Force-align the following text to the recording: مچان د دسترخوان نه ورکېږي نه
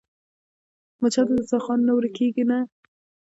مچان 1.01 1.25
د 1.27 1.31
دسترخوان 1.39 1.79
نه 1.87 1.93
ورکېږي 1.97 2.43
نه 2.51 2.57